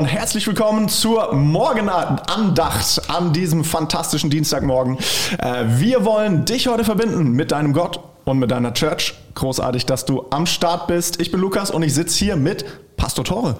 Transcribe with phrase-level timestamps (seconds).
[0.00, 4.96] Und herzlich willkommen zur Morgenandacht an diesem fantastischen Dienstagmorgen.
[5.36, 9.12] Äh, Wir wollen dich heute verbinden mit deinem Gott und mit deiner Church.
[9.34, 11.20] Großartig, dass du am Start bist.
[11.20, 12.64] Ich bin Lukas und ich sitze hier mit
[12.96, 13.56] Pastor Tore.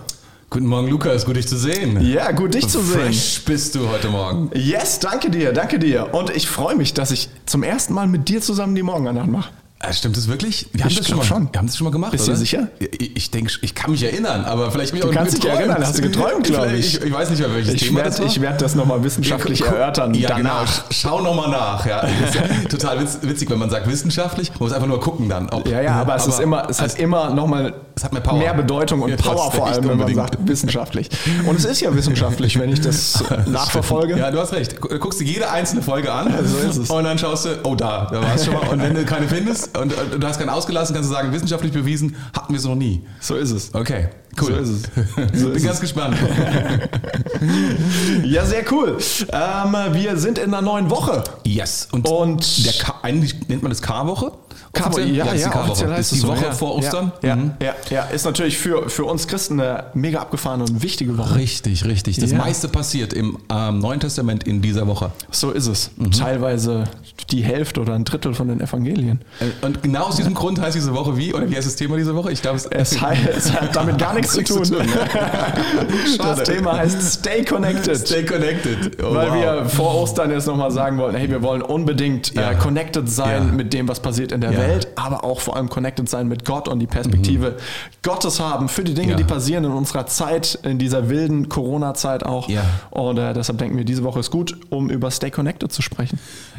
[0.49, 1.27] Guten Morgen, Lukas.
[1.27, 2.01] Gut, dich zu sehen.
[2.01, 3.03] Ja, gut, dich zu sehen.
[3.03, 4.51] Fresh bist du heute Morgen.
[4.55, 6.15] Yes, danke dir, danke dir.
[6.15, 9.51] Und ich freue mich, dass ich zum ersten Mal mit dir zusammen die Morgenandacht mache.
[9.83, 10.67] Äh, Stimmt das wirklich?
[10.75, 11.49] Wir Ich das glaub mal, schon.
[11.53, 12.39] Wir haben das schon mal gemacht, Bist du oder?
[12.39, 12.69] sicher?
[12.79, 15.79] Ich, ich denke, ich kann mich erinnern, aber vielleicht mich Du auch kannst dich erinnern,
[15.83, 16.97] hast du geträumt, glaub Vielleicht- ich.
[16.99, 17.05] ich.
[17.07, 18.27] Ich weiß nicht mehr, welches Ich Thema werde das war.
[18.27, 20.67] ich werd das nochmal wissenschaftlich erörtern Ja, danach.
[20.67, 20.85] genau.
[20.91, 21.87] Schau nochmal nach.
[21.87, 22.03] Ja.
[22.03, 24.51] Das ist ja total witz, witzig, wenn man sagt wissenschaftlich.
[24.51, 25.49] Man muss einfach nur gucken dann.
[25.49, 27.73] Ob, Ja, ja, aber es ist immer, es hat immer nochmal
[28.33, 28.53] mehr.
[28.55, 31.09] Bedeutung und Ja, Power vor allem, wenn man sagt wissenschaftlich.
[31.47, 34.19] Und es ist ja wissenschaftlich, wenn ich das nachverfolge.
[34.19, 34.79] Ja, du hast recht.
[34.81, 36.33] Gu- Guckst dir jede einzelne Folge an
[36.85, 38.69] so und dann schaust du, oh da, da war es schon mal.
[38.69, 41.73] Und wenn du keine findest und, und du hast keinen ausgelassen, kannst du sagen, wissenschaftlich
[41.73, 43.03] bewiesen, hatten wir es noch nie.
[43.21, 43.75] So ist es.
[43.75, 44.09] Okay,
[44.41, 44.49] cool.
[44.49, 44.83] So ist es.
[45.41, 45.81] So Bin ist ganz es.
[45.81, 46.17] gespannt.
[48.25, 48.99] Ja, sehr cool.
[49.33, 51.25] Ähm, wir sind in einer neuen Woche.
[51.45, 51.89] Yes.
[51.93, 54.33] Und, Und- der K eigentlich nennt man das K-Woche?
[54.73, 55.15] Offiziell?
[55.17, 55.59] ja, ja, die K-Woche.
[55.71, 56.53] offiziell heißt es die so, Woche ja.
[56.53, 57.13] vor Ostern.
[57.23, 57.51] Ja, Mhm.
[57.61, 61.35] ja, ja, ist natürlich für, für uns Christen eine mega abgefahrene und wichtige Woche.
[61.37, 62.19] Richtig, richtig.
[62.19, 62.39] Das Ja.
[62.39, 65.11] meiste passiert im ähm, Neuen Testament in dieser Woche.
[65.31, 65.91] So ist es.
[65.97, 66.13] Mhm.
[66.13, 66.85] Teilweise
[67.31, 69.21] die Hälfte oder ein Drittel von den Evangelien.
[69.41, 71.35] Äh, Und genau aus diesem Grund heißt diese Woche wie?
[71.35, 72.31] Oder wie heißt das Thema dieser Woche?
[72.33, 74.61] Ich glaube, Es, heißt, es hat damit gar nichts zu tun.
[76.19, 76.43] Das.
[76.45, 77.97] Thema heißt Stay Connected.
[78.07, 79.03] Stay connected.
[79.03, 79.35] Oh, Weil wow.
[79.35, 82.53] wir vor Ostern jetzt nochmal sagen wollten, hey, wir wollen unbedingt Ja.
[82.53, 83.53] äh, connected sein Ja.
[83.53, 84.60] mit dem, was passiert in der Ja.
[84.69, 87.57] Welt, aber auch vor allem connected sein mit Gott und die Perspektive
[88.03, 89.17] Gottes haben für die Dinge, Mhm.
[89.19, 92.49] Die passieren in unserer Zeit, in dieser wilden Corona-Zeit auch.
[92.49, 92.63] Ja.
[92.91, 96.19] Und äh, deshalb denken wir, diese Woche ist gut, um über Stay Connected zu sprechen.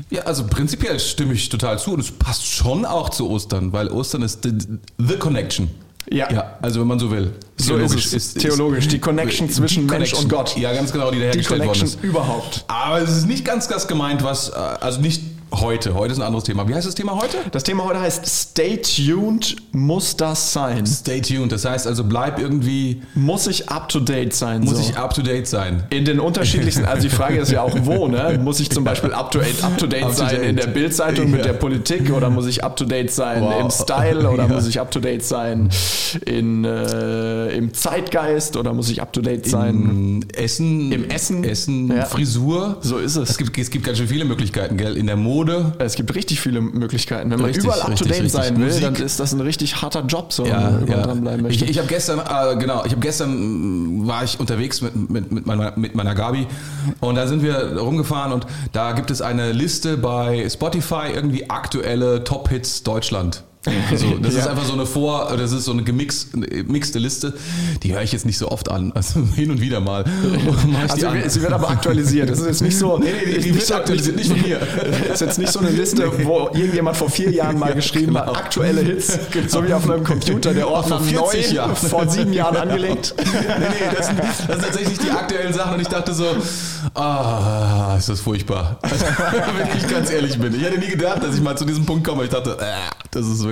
[0.10, 3.88] Ja, also prinzipiell stimme ich total zu und es passt schon auch zu Ostern, weil
[3.90, 4.52] Ostern ist the,
[4.98, 5.70] the connection.
[6.12, 6.30] Ja.
[6.30, 7.32] Ja, also wenn man so will.
[7.58, 8.34] So ist es.
[8.34, 10.58] Theologisch, die Connection zwischen Mensch und Gott.
[10.58, 12.04] Ja, ganz genau, die da Die hergestellt worden Connection ist.
[12.04, 12.66] überhaupt.
[12.68, 15.94] Aber es ist nicht ganz das gemeint, was, äh, also nicht heute.
[15.96, 16.68] Heute ist ein anderes Thema.
[16.68, 17.38] Wie heißt das Thema heute?
[17.52, 20.86] Das Thema heute heißt Stay tuned, muss das sein?
[20.86, 21.52] Stay tuned.
[21.52, 24.62] Das heißt also, bleib irgendwie, Muss ich up to date sein?
[24.64, 24.82] muss so?
[24.82, 25.84] ich up to date sein.
[25.90, 28.40] In den unterschiedlichsten, also die Frage ist ja auch wo, ne?
[28.42, 30.44] Muss ich zum Beispiel up to date, up to date Up to sein date.
[30.50, 31.48] in der Bildzeitung mit Ja.
[31.48, 33.62] der Politik oder muss ich up to date sein Wow.
[33.62, 34.54] im Style oder Ja.
[34.54, 35.70] muss ich up to date sein
[36.26, 39.70] in, äh, im Zeitgeist oder muss ich up to date sein?
[39.76, 40.92] Im Essen.
[40.92, 41.44] Im Essen.
[41.44, 42.06] Essen, Ja.
[42.06, 42.78] Frisur.
[42.82, 43.32] So ist es.
[43.32, 44.96] Es gibt, es gibt ganz schön viele Möglichkeiten, gell?
[44.98, 45.41] In der Mode.
[45.80, 47.30] Es gibt richtig viele Möglichkeiten.
[47.32, 48.82] Wenn man Richtig, überall up to date sein will, Musik.
[48.84, 51.02] dann ist das ein richtig harter Job, so Ja, wenn man ja.
[51.04, 51.66] dranbleiben Ich, möchte.
[51.72, 55.46] ich habe gestern, äh, genau, ich habe gestern mh, war ich unterwegs mit, mit, mit,
[55.46, 56.48] meiner, mit meiner Gabi
[57.00, 62.24] und da sind wir rumgefahren und da gibt es eine Liste bei Spotify irgendwie aktuelle
[62.24, 63.44] Top-Hits Deutschland.
[63.92, 64.40] Also, das Ja.
[64.42, 67.34] ist einfach so eine Vor, das ist so eine gemix, gemixte Liste.
[67.84, 70.04] Die höre ich jetzt nicht so oft an, also hin und wieder mal.
[70.90, 72.30] Also sie wird aber aktualisiert.
[72.30, 72.98] Das ist jetzt nicht so.
[72.98, 74.60] Nee, nee, die- die nicht wird aktualisiert, nicht von mir.
[74.60, 78.28] Das ist jetzt nicht so eine Liste, wo irgendjemand vor vier Jahren mal geschrieben hat,
[78.28, 78.38] genau.
[78.40, 79.18] aktuelle Hits,
[79.48, 81.76] so wie auf einem Computer, der Ordner Vor 40 neu, Jahren.
[81.76, 83.14] vor sieben Jahren angelegt.
[83.18, 83.24] nee,
[83.58, 86.26] nee, das sind, das sind tatsächlich die aktuellen Sachen und ich dachte so,
[86.96, 88.80] ah, ist das furchtbar.
[88.82, 90.54] Wenn ich ganz ehrlich bin.
[90.56, 92.24] Ich hätte nie gedacht, dass ich mal zu diesem Punkt komme.
[92.24, 92.66] Ich dachte, äh,
[93.12, 93.51] das ist wirklich,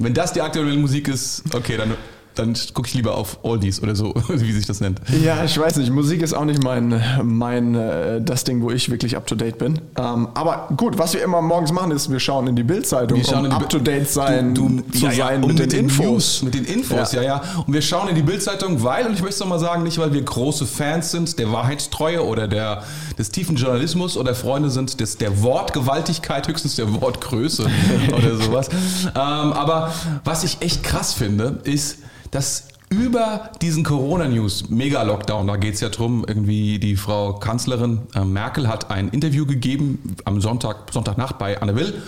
[0.00, 1.94] wenn das die aktuelle Musik ist, okay, dann,
[2.34, 5.00] dann gucke ich lieber auf Oldies oder so, wie sich das nennt.
[5.22, 8.90] Ja, ich weiß nicht, Musik ist auch nicht mein, mein äh, das Ding, wo ich
[8.90, 9.80] wirklich up to date bin.
[9.96, 13.24] Ähm, aber gut, was wir immer morgens machen, ist, wir schauen in die Bildzeitung, Wir
[13.24, 15.54] schauen um in die up to date sein, Du, du, zu ja, ja, sein um
[15.54, 16.06] mit, den, Infos.
[16.06, 17.22] News, mit den Infos, Ja.
[17.22, 17.42] ja.
[17.42, 19.98] ja, Und wir schauen in die Bildzeitung, weil, und ich möchte es nochmal sagen, nicht
[19.98, 22.82] weil wir große Fans sind der Wahrheitstreue oder der,
[23.18, 27.66] des tiefen Journalismus oder Freunde sind des, der Wortgewaltigkeit, höchstens der Wortgröße
[28.16, 28.68] oder sowas.
[28.68, 29.92] Ähm, aber
[30.24, 31.98] was ich echt krass finde, ist,
[32.32, 38.24] dass über diesen Corona-News, Mega-Lockdown, da geht es ja drum, irgendwie die Frau Kanzlerin äh,
[38.24, 42.02] Merkel hat ein Interview gegeben am Sonntag, Sonntagnacht bei Anne Will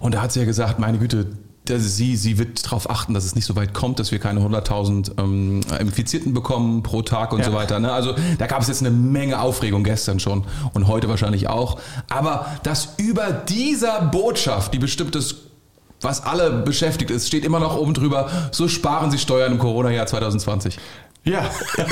[0.00, 1.26] und da hat sie ja gesagt, meine Güte,
[1.68, 5.18] sie, sie wird darauf achten, dass es nicht so weit kommt, dass wir keine 100.000
[5.18, 7.46] ähm, Infizierten bekommen pro Tag und Ja.
[7.46, 7.78] so weiter.
[7.78, 7.92] Ne?
[7.92, 10.44] Also da gab es jetzt eine Menge Aufregung gestern schon
[10.74, 11.78] und heute wahrscheinlich auch.
[12.08, 15.36] Aber dass über dieser Botschaft, die bestimmt ist,
[16.02, 20.06] was alle beschäftigt ist, steht immer noch oben drüber, so sparen sie Steuern im Corona-Jahr
[20.06, 20.78] 2020.
[21.24, 21.48] Ja.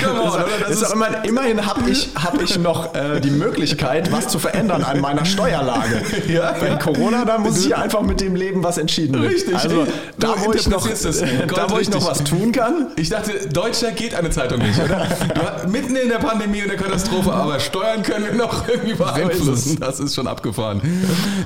[0.00, 0.46] come on, oder?
[0.60, 4.38] Das ist ist- immer, immerhin habe ich, hab ich noch äh, die Möglichkeit, was zu
[4.38, 6.00] verändern an meiner Steuerlage.
[6.28, 6.76] Ja, Bei ja.
[6.76, 9.32] Corona, da muss ich einfach mit dem leben, was entschieden wird.
[9.32, 9.54] Richtig.
[9.56, 13.08] Also Du da, wo ich noch, das da, wo ich noch was tun kann, Ich
[13.08, 15.08] dachte, Deutscher geht eine Zeitung nicht, oder?
[15.08, 19.78] Hast- Mitten in der Pandemie und der Katastrophe, aber Steuern können wir noch irgendwie beeinflussen.
[19.80, 20.80] Das ist schon abgefahren.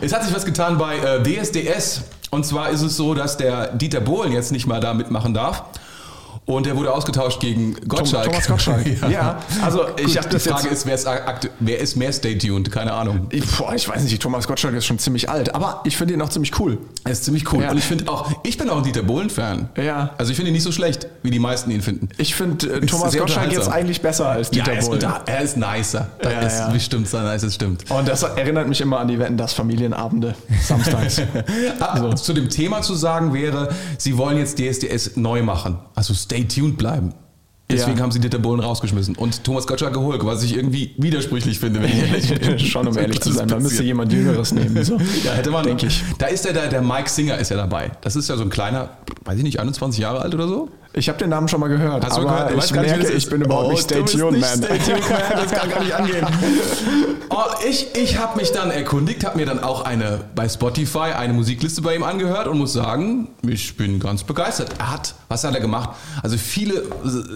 [0.02, 2.02] Es hat sich was getan bei äh, DSDS.
[2.36, 5.64] Und zwar ist es so, dass der Dieter Bohlen jetzt nicht mal da mitmachen darf.
[6.46, 8.26] Und der wurde ausgetauscht gegen Gottschalk.
[8.26, 8.86] Thomas Gottschalk.
[9.02, 9.08] ja.
[9.10, 10.86] Ja, also ich Gut, habe die Frage jetzt.
[10.86, 11.06] ist,
[11.58, 12.70] wer ist, ist mehr Stay tuned?
[12.70, 13.26] Keine Ahnung.
[13.30, 16.22] Ich, boah, ich weiß nicht, Thomas Gottschalk ist schon ziemlich alt, aber ich finde ihn
[16.22, 16.78] auch ziemlich cool.
[17.04, 17.62] Er ist ziemlich cool.
[17.64, 17.70] Ja.
[17.72, 19.70] Und ich finde auch, ich bin auch ein Dieter Bohlen-Fan.
[19.76, 20.10] Ja.
[20.18, 22.10] Also ich finde ihn nicht so schlecht, wie die meisten ihn finden.
[22.16, 25.02] Ich finde äh, Ist Thomas Gottschalk jetzt eigentlich besser als Dieter er ist, Bohlen.
[25.02, 26.08] unter, er ist nicer.
[26.22, 26.68] Das Ja, ist ja.
[26.68, 27.90] bestimmt so nice, das stimmt.
[27.90, 31.20] Und das erinnert mich immer an die Wetten, das Familienabende samstags.
[31.80, 33.68] Ah, Zu dem Thema zu sagen wäre,
[33.98, 35.78] sie wollen jetzt DSDS neu machen.
[35.94, 37.12] Also stay tuned bleiben.
[37.68, 38.04] Deswegen Ja.
[38.04, 41.88] haben sie Dieter Bohlen rausgeschmissen und Thomas Gottschalk geholt, was ich irgendwie widersprüchlich finde, wenn
[41.90, 42.58] ich ehrlich bin.
[42.60, 44.84] Schon um ehrlich zu sein, Das müsste jemand Jüngeres nehmen.
[44.84, 44.98] So.
[45.24, 45.64] Ja, hätte man.
[45.66, 46.04] Denke ich.
[46.18, 47.90] Da ist der, der, der Mike Singer ist ja dabei.
[48.02, 48.90] Das ist ja so ein kleiner,
[49.24, 50.68] weiß ich nicht, 21 Jahre alt oder so.
[50.98, 52.64] Ich habe den Namen schon mal gehört, Hast du aber gehört?
[52.64, 54.56] Ich nicht, merke, das ich bin überhaupt Oh, nicht Stay tuned, nicht man.
[54.56, 55.20] Stay tuned, man.
[55.30, 56.26] Das kann gar nicht angehen.
[57.28, 61.34] Oh, ich ich habe mich dann erkundigt, habe mir dann auch eine bei Spotify eine
[61.34, 64.70] Musikliste bei ihm angehört und muss sagen, ich bin ganz begeistert.
[64.78, 65.90] Er hat, was hat er gemacht?
[66.22, 66.84] Also viele,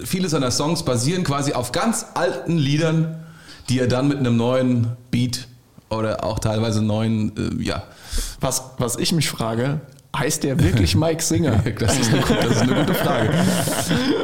[0.04, 3.26] viele seiner Songs basieren quasi auf ganz alten Liedern,
[3.68, 5.48] die er dann mit einem neuen Beat
[5.90, 7.82] oder auch teilweise neuen, äh, ja,
[8.40, 9.80] Was, was ich mich frage,
[10.16, 11.62] heißt der wirklich Mike Singer?
[11.78, 13.30] das ist, eine, das ist eine gute Frage.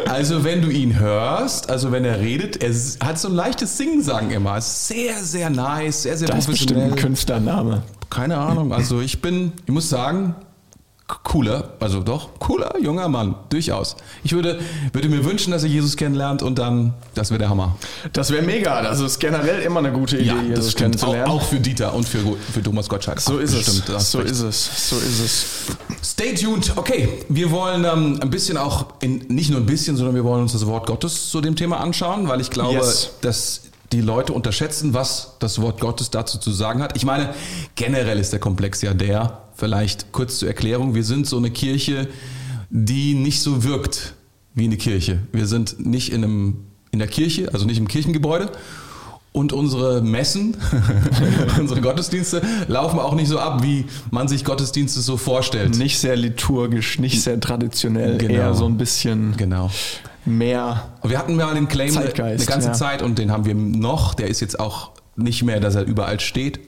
[0.09, 2.73] Also, wenn du ihn hörst, also wenn er redet, er
[3.07, 4.61] hat so ein leichtes Singen-Sagen immer.
[4.61, 7.83] Sehr, sehr nice, sehr, sehr Das ist bestimmt ein Künstlername.
[8.11, 8.73] Keine Ahnung.
[8.73, 10.35] Also, ich bin, ich muss sagen,
[11.23, 13.95] cooler, also doch, cooler junger Mann, durchaus.
[14.25, 14.59] Ich würde,
[14.93, 17.77] würde mir wünschen, dass er Jesus kennenlernt und dann, das wäre der Hammer.
[18.13, 18.83] Das wäre mega.
[18.83, 21.31] Das ist generell immer eine gute Idee, Jesus Auch, kennenzulernen.
[21.31, 22.19] auch für Dieter und für,
[22.53, 23.21] für Thomas Gottschalk.
[23.21, 24.11] so Auch ist bestimmt, es.
[24.11, 24.31] So recht.
[24.33, 24.89] ist es.
[24.91, 25.47] So ist es.
[26.03, 26.73] Stay tuned.
[26.75, 30.43] Okay, wir wollen ähm, ein bisschen auch, in, nicht nur ein bisschen, sondern wir wollen
[30.43, 33.11] uns das Wort Gottes zu dem Thema anschauen, weil ich glaube, Yes.
[33.21, 33.61] dass
[33.93, 36.97] die Leute unterschätzen, was das Wort Gottes dazu zu sagen hat.
[36.97, 37.33] Ich meine,
[37.77, 42.09] generell ist der Komplex ja der, vielleicht kurz zur Erklärung, wir sind so eine Kirche,
[42.71, 44.15] die nicht so wirkt
[44.55, 45.19] wie eine Kirche.
[45.33, 46.57] Wir sind nicht in, einem,
[46.91, 48.51] in der Kirche, also nicht im Kirchengebäude.
[49.33, 50.57] Und unsere Messen,
[51.61, 55.77] unsere Gottesdienste laufen auch nicht so ab, wie man sich Gottesdienste so vorstellt.
[55.77, 58.33] Nicht sehr liturgisch, nicht sehr traditionell, Genau.
[58.33, 59.71] eher so ein bisschen Genau.
[60.25, 60.89] mehr.
[61.03, 62.73] Wir hatten mal den Claim eine, Zeitgeist, eine ganze ja.
[62.75, 64.15] Zeit und den haben wir noch.
[64.15, 66.59] Der ist jetzt auch nicht mehr, dass er überall steht.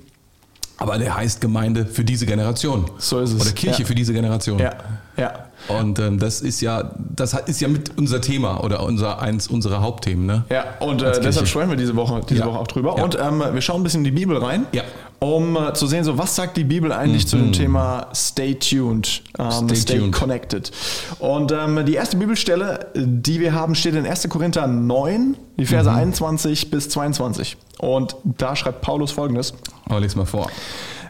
[0.78, 2.90] Aber der heißt Gemeinde für diese Generation.
[2.98, 3.86] So ist es, Oder Kirche ja.
[3.86, 4.58] für diese Generation.
[4.58, 4.74] Ja,
[5.18, 5.32] ja.
[5.66, 9.82] Und ähm, das ist ja, das ist ja mit unser Thema oder unser eins unserer
[9.82, 10.24] Hauptthemen.
[10.24, 10.44] Ne?
[10.50, 12.46] Ja, und äh, deshalb sprechen wir diese Woche, diese Ja.
[12.46, 12.94] Woche auch drüber.
[12.96, 13.02] Ja.
[13.02, 14.82] Und ähm, wir schauen ein bisschen in die Bibel rein, Ja.
[15.18, 19.22] um äh, zu sehen, so was sagt die Bibel eigentlich zu dem Thema Stay tuned,
[19.38, 20.12] ähm, Stay Stay, tuned.
[20.14, 20.70] connected.
[21.18, 24.28] Und ähm, die erste Bibelstelle, die wir haben, steht in 1.
[24.28, 27.56] Korinther 9, die Verse 21 bis 22.
[27.78, 29.54] Und da schreibt Paulus folgendes.
[29.86, 30.48] Aber les mal vor.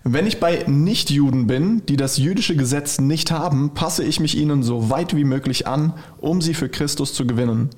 [0.04, 4.62] Wenn ich bei Nichtjuden bin, die das jüdische Gesetz nicht haben, passe ich mich ihnen
[4.62, 7.70] so weit wie möglich an, um sie für Christus zu gewinnen.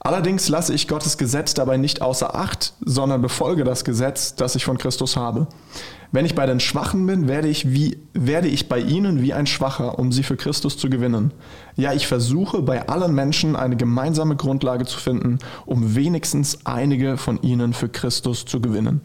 [0.00, 4.64] Allerdings lasse ich Gottes Gesetz dabei nicht außer Acht, sondern befolge das Gesetz, das ich
[4.64, 5.46] von Christus habe.
[6.10, 9.46] Wenn ich bei den Schwachen bin, werde ich, wie, werde ich bei ihnen wie ein
[9.46, 11.32] Schwacher, um sie für Christus zu gewinnen.
[11.76, 17.40] Ja, ich versuche bei allen Menschen eine gemeinsame Grundlage zu finden, um wenigstens einige von
[17.42, 19.00] ihnen für Christus zu gewinnen.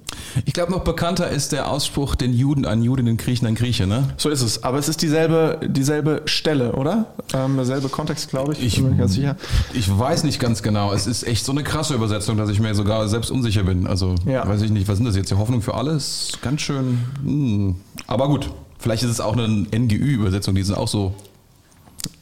[0.45, 3.87] Ich glaube, noch bekannter ist der Ausspruch, den Juden ein Jude, den Griechen ein Grieche.
[3.87, 4.09] Ne?
[4.17, 4.63] So ist es.
[4.63, 7.13] Aber es ist dieselbe, dieselbe Stelle, oder?
[7.33, 8.63] Ähm, derselbe Kontext, glaube ich.
[8.63, 9.35] Ich- bin mir nicht ganz sicher.
[9.73, 10.91] Ich weiß nicht ganz genau.
[10.93, 13.87] Es ist echt so eine krasse Übersetzung, dass ich mir sogar selbst unsicher bin.
[13.87, 14.47] Also Ja.
[14.47, 15.31] weiß ich nicht, was sind das jetzt?
[15.31, 16.33] Die Hoffnung für alles?
[16.41, 16.99] Ganz schön.
[17.23, 17.75] Hm.
[18.07, 21.13] Aber gut, vielleicht ist es auch eine NGÜ-Übersetzung, die sind auch so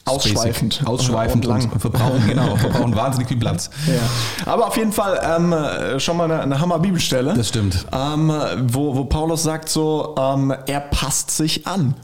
[0.05, 0.73] Ausschweifend.
[0.79, 0.87] basic.
[0.87, 1.71] ausschweifend Und lang.
[1.71, 3.69] und verbrauchen, genau, verbrauchen wahnsinnig viel Platz.
[3.87, 4.51] Ja.
[4.51, 7.33] Aber auf jeden Fall ähm, äh, schon mal eine, eine Hammer-Bibelstelle.
[7.33, 7.85] Das stimmt.
[7.91, 8.31] Ähm,
[8.67, 11.95] wo, wo Paulus sagt so, ähm, er passt sich an.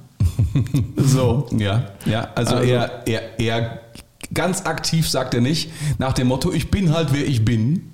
[0.98, 1.48] so.
[1.52, 2.28] Ja, ja.
[2.36, 3.80] Also, Also- er, er, er
[4.34, 7.88] ganz aktiv sagt er nicht nach dem Motto, ich bin halt wer ich bin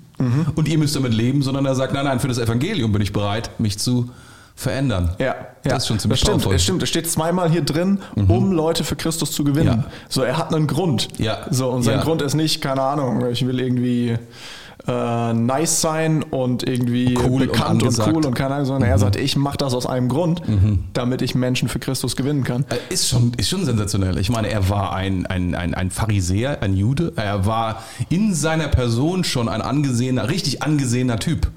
[0.56, 3.12] und ihr müsst damit leben, sondern er sagt, nein, nein, für das Evangelium bin ich
[3.12, 4.10] bereit, mich zu
[4.58, 5.10] verändern.
[5.18, 6.52] Ja, ja, Das ist schon ziemlich das stimmt.
[6.54, 9.84] Es stimmt, es steht zweimal hier drin, um Leute für Christus zu gewinnen.
[9.84, 9.90] Ja.
[10.08, 11.08] So, er hat einen Grund.
[11.18, 11.46] Ja.
[11.50, 12.02] So, und sein Ja.
[12.02, 14.16] Grund ist nicht, keine Ahnung, ich will irgendwie
[14.88, 18.12] äh, nice sein und irgendwie Cool und bekannt und, angesagt.
[18.16, 20.42] cool und keine Ahnung, sondern er sagt, ich mache das aus einem Grund,
[20.92, 22.64] damit ich Menschen für Christus gewinnen kann.
[22.70, 24.18] Äh, Ist schon, ist schon sensationell.
[24.18, 27.12] Ich meine, er war ein, ein, ein, ein Pharisäer, ein Jude.
[27.14, 31.48] Er war in seiner Person schon ein angesehener, richtig angesehener Typ.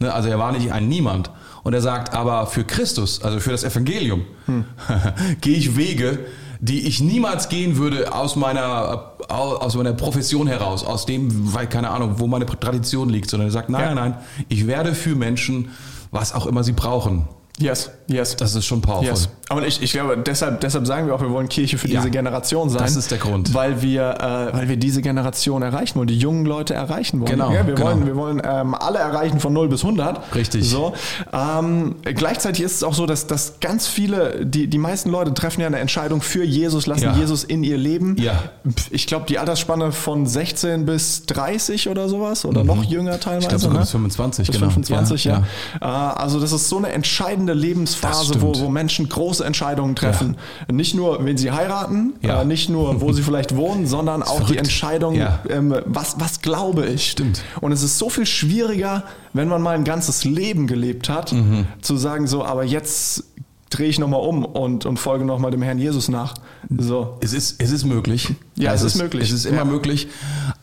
[0.00, 1.30] Ne, Also er war nicht ein Niemand.
[1.62, 4.24] Und er sagt, aber für Christus, also für das Evangelium,
[5.40, 6.20] gehe ich Wege,
[6.60, 11.90] die ich niemals gehen würde aus meiner, aus meiner Profession heraus, aus dem, weil keine
[11.90, 13.94] Ahnung, wo meine Tradition liegt, sondern er sagt, nein, Ja.
[13.94, 15.70] nein, nein, ich werde für Menschen,
[16.10, 17.28] was auch immer sie brauchen,
[17.60, 17.90] Yes.
[18.06, 18.36] Yes.
[18.36, 19.08] Das ist schon powerful.
[19.08, 19.28] Yes.
[19.50, 22.00] Und ich, ich glaube, deshalb, deshalb sagen wir auch, wir wollen Kirche für Ja.
[22.00, 22.82] diese Generation sein.
[22.82, 23.54] Das ist der Grund.
[23.54, 27.30] Weil wir, äh, weil wir diese Generation erreichen wollen, die jungen Leute erreichen wollen.
[27.30, 27.86] Genau, Ja, wir, genau.
[27.88, 30.34] wollen wir wollen ähm, alle erreichen von 0 bis 100.
[30.34, 30.68] Richtig.
[30.68, 30.92] So.
[31.32, 35.60] Ähm, gleichzeitig ist es auch so, dass, dass ganz viele, die, die meisten Leute treffen
[35.62, 37.14] ja eine Entscheidung für Jesus, lassen Ja.
[37.16, 38.16] Jesus in ihr Leben.
[38.18, 38.42] Ja.
[38.90, 43.36] Ich glaube, die Altersspanne von 16 bis 30 oder sowas oder noch jünger teilweise.
[43.36, 43.42] Mhm.
[43.42, 43.80] Ich glaube sogar ne?
[43.80, 44.70] bis 25, bis genau.
[44.70, 45.42] 25, ja.
[45.80, 50.36] Ja, Äh, Also das ist so eine entscheidende Lebensphase, wo, wo Menschen große Entscheidungen treffen.
[50.70, 52.42] Nicht nur, wenn sie heiraten, Ja.
[52.42, 54.58] äh, nicht nur, wo sie vielleicht wohnen, sondern auch die verrückt.
[54.60, 55.40] Entscheidung, Ja.
[55.48, 57.10] ähm, was, was glaube ich.
[57.10, 57.42] Stimmt.
[57.60, 61.66] Und es ist so viel schwieriger, wenn man mal ein ganzes Leben gelebt hat, Mhm.
[61.80, 63.24] zu sagen so, aber jetzt
[63.70, 66.32] drehe ich nochmal um und, und folge nochmal dem Herrn Jesus nach.
[66.74, 67.18] So.
[67.20, 68.34] Es ist, es ist möglich.
[68.56, 69.24] Ja, es ist möglich.
[69.24, 69.64] Es ist immer Ja.
[69.66, 70.08] möglich.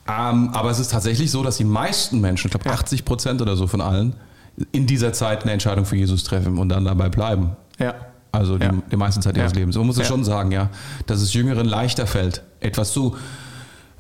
[0.08, 3.56] Ähm, aber es ist tatsächlich so, dass die meisten Menschen, ich glaube 80 Prozent oder
[3.56, 4.16] so von allen,
[4.72, 7.52] in dieser Zeit eine Entscheidung für Jesus treffen und dann dabei bleiben.
[7.78, 7.94] Ja.
[8.36, 8.74] Also die, Ja.
[8.92, 9.60] die meiste Zeit ihres Ja.
[9.60, 9.76] Lebens.
[9.76, 10.08] Man muss es Ja.
[10.08, 10.70] schon sagen, ja,
[11.08, 13.16] dass es Jüngeren leichter fällt, etwas zu.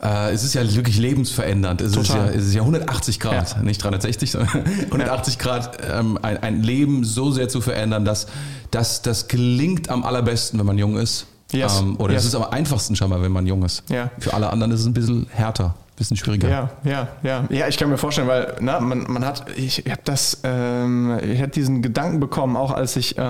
[0.03, 1.79] Äh, es ist ja wirklich lebensverändernd.
[1.81, 3.63] Es ist ja, es ist ja 180 Grad, Ja.
[3.63, 4.49] nicht 360, sondern
[4.91, 8.27] 180 Grad ähm, ein, ein Leben so sehr zu verändern, dass,
[8.71, 11.27] dass das gelingt am allerbesten, wenn man jung ist.
[11.51, 11.79] Yes.
[11.79, 12.23] Ähm, oder Yes.
[12.23, 13.83] es ist am einfachsten scheinbar, wenn man jung ist.
[13.89, 14.11] Ja.
[14.19, 16.49] Für alle anderen ist es ein bisschen härter, bisschen schwieriger.
[16.49, 17.43] Ja, ja, ja.
[17.49, 21.17] Ja, ich kann mir vorstellen, weil na, man, man hat, ich, ich habe das, ähm,
[21.23, 23.21] ich habe diesen Gedanken bekommen, auch als ich äh,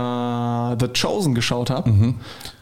[0.79, 1.89] The Chosen geschaut habe.
[1.89, 2.15] Mhm.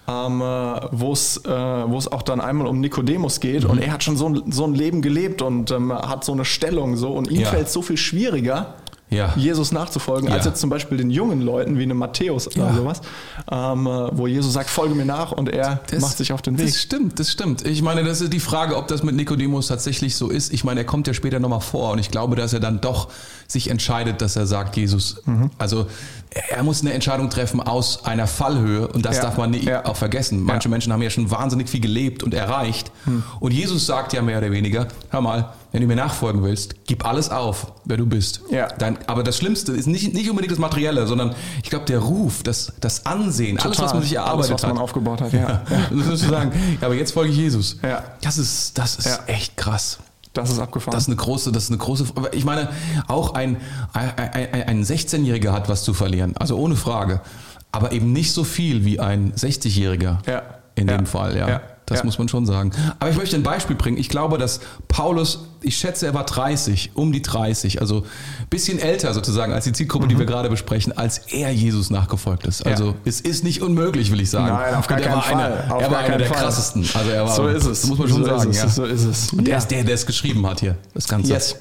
[0.05, 0.43] Ähm, äh,
[0.91, 1.49] wo es äh,
[1.97, 3.69] es auch dann einmal um Nikodemus geht Mhm.
[3.69, 6.43] und er hat schon so ein, so ein Leben gelebt und ähm, hat so eine
[6.43, 7.47] Stellung so und ihm Ja.
[7.47, 8.73] fällt es so viel schwieriger,
[9.13, 9.33] Ja.
[9.35, 10.51] Jesus nachzufolgen, als Ja.
[10.51, 12.73] jetzt zum Beispiel den jungen Leuten wie einem Matthäus oder Ja.
[12.73, 13.01] sowas,
[13.51, 16.67] ähm, äh, wo Jesus sagt, folge mir nach und er macht sich auf den Weg.
[16.67, 17.65] Das stimmt, das stimmt.
[17.67, 20.51] Ich meine, das ist die Frage, ob das mit Nikodemus tatsächlich so ist.
[20.53, 23.09] Ich meine, er kommt ja später nochmal vor und ich glaube, dass er dann doch
[23.47, 25.51] sich entscheidet, dass er sagt, Jesus, Mhm.
[25.57, 25.85] also
[26.49, 29.85] er muss eine Entscheidung treffen aus einer Fallhöhe und das Ja, darf man nie ja.
[29.85, 30.41] auch vergessen.
[30.43, 30.71] Manche Ja.
[30.71, 32.91] Menschen haben ja schon wahnsinnig viel gelebt und erreicht
[33.39, 37.03] und Jesus sagt ja mehr oder weniger, hör mal, wenn du mir nachfolgen willst, gib
[37.05, 38.41] alles auf, wer du bist.
[38.51, 38.67] Ja.
[38.67, 42.43] Dein, aber das Schlimmste ist nicht, nicht unbedingt das Materielle, sondern ich glaube, der Ruf,
[42.43, 44.83] das, das Ansehen, alles, was man sich erarbeitet alles, was man hat.
[44.83, 45.33] aufgebaut hat.
[45.33, 45.61] Ja.
[46.15, 47.77] Sagen, ja, aber jetzt folge ich Jesus.
[47.81, 48.03] Ja.
[48.21, 49.19] Das ist, das ist Ja.
[49.27, 49.97] echt krass.
[50.33, 50.93] Das ist abgefahren.
[50.93, 52.05] Das ist eine große, das ist eine große.
[52.31, 52.69] Ich meine,
[53.07, 53.57] auch ein,
[53.93, 57.21] ein, ein, ein 16-Jähriger hat was zu verlieren, also ohne Frage.
[57.71, 60.17] Aber eben nicht so viel wie ein 60-Jähriger.
[60.27, 60.41] Ja.
[60.75, 60.97] In Ja.
[60.97, 61.47] dem Fall, ja.
[61.47, 61.61] Ja.
[61.85, 62.05] Das Ja.
[62.05, 62.71] muss man schon sagen.
[62.99, 63.97] Aber ich möchte ein Beispiel bringen.
[63.97, 68.03] Ich glaube, dass Paulus, ich schätze, er war 30, um die 30, also
[68.39, 70.09] ein bisschen älter sozusagen als die Zielgruppe, Mhm.
[70.09, 72.65] die wir gerade besprechen, als er Jesus nachgefolgt ist.
[72.65, 74.53] Also es ist nicht unmöglich, will ich sagen.
[74.55, 75.33] Nein, auf gar er keinen war Fall.
[75.63, 76.37] Einer, Auf er war einer der Fall.
[76.37, 76.87] krassesten.
[76.93, 77.85] Also er war, So ist es.
[77.87, 78.51] Muss man schon So ist sagen.
[78.51, 78.57] es.
[78.57, 78.69] Ja.
[78.69, 79.33] So ist es.
[79.33, 79.57] Und der Ja.
[79.57, 81.33] ist der, der es geschrieben hat hier, das Ganze.
[81.33, 81.55] Yes.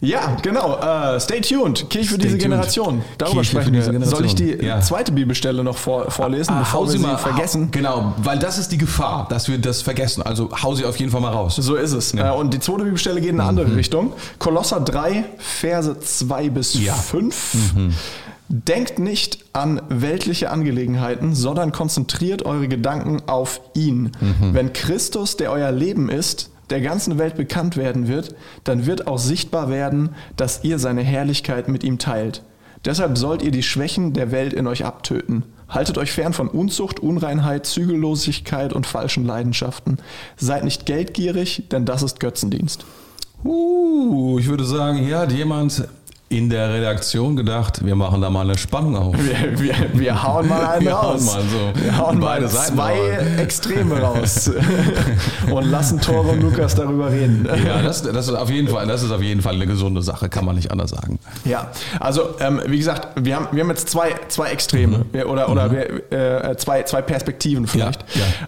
[0.00, 0.76] Ja, genau.
[0.78, 1.90] Äh, stay tuned.
[1.90, 2.42] Kirche für Stay diese tuned.
[2.42, 3.02] Generation.
[3.18, 3.80] Darüber Kirche sprechen wir.
[3.82, 4.10] Generation.
[4.16, 4.80] Soll ich die Ja.
[4.80, 7.70] zweite Bibelstelle noch vor, vorlesen, Ah, bevor hau wir sie sie mal vergessen?
[7.72, 10.22] Genau, weil das ist die Gefahr, dass wir das vergessen.
[10.22, 11.56] Also hau sie auf jeden Fall mal raus.
[11.56, 12.14] So ist es.
[12.14, 14.12] Äh, und die zweite Bibelstelle geht in eine andere Richtung.
[14.38, 16.94] Kolosser 3, Verse 2 bis Ja.
[16.94, 17.56] 5.
[18.50, 24.12] Denkt nicht an weltliche Angelegenheiten, sondern konzentriert eure Gedanken auf ihn.
[24.40, 28.34] Wenn Christus, der euer Leben ist, der ganzen Welt bekannt werden wird,
[28.64, 32.42] dann wird auch sichtbar werden, dass ihr seine Herrlichkeit mit ihm teilt.
[32.84, 35.42] Deshalb sollt ihr die Schwächen der Welt in euch abtöten.
[35.68, 39.98] Haltet euch fern von Unzucht, Unreinheit, Zügellosigkeit und falschen Leidenschaften.
[40.36, 42.84] Seid nicht geldgierig, denn das ist Götzendienst.
[43.44, 45.86] Uh, ich würde sagen, hier hat jemand
[46.30, 49.14] in der Redaktion gedacht, wir machen da mal eine Spannung auf.
[49.16, 51.24] Wir, wir, wir hauen mal einen Wir hauen raus.
[51.24, 53.26] mal so wir hauen mal beide Seiten zwei raus.
[53.38, 54.50] Extreme raus
[55.50, 57.48] und lassen Tore und Lukas darüber reden.
[57.66, 60.28] Ja, das, das ist auf jeden Fall, das ist auf jeden Fall eine gesunde Sache,
[60.28, 61.18] kann man nicht anders sagen.
[61.46, 65.48] Ja, also ähm, wie gesagt, wir haben, wir haben jetzt zwei, zwei Extreme Wir- oder,
[65.48, 68.04] oder wir, äh, zwei, zwei Perspektiven vielleicht.